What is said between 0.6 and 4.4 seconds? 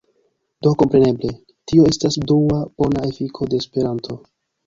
Do kompreneble, tio estas dua bona efiko de Esperanto.